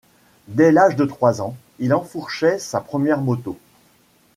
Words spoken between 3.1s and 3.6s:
moto.